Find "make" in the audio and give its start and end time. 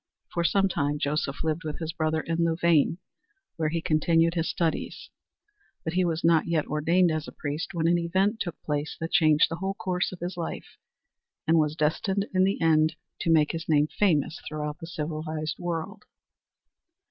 13.29-13.51